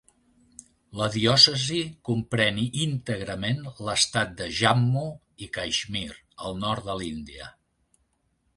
La 1.01 1.07
diòcesi 1.15 1.81
comprèn 2.09 2.57
íntegrament 2.85 3.61
l'estat 3.89 4.33
de 4.41 4.49
Jammu 4.61 5.05
i 5.47 5.51
Caixmir, 5.59 6.09
al 6.49 6.61
nord 6.65 6.89
de 6.91 6.97
l'Índia. 7.05 7.51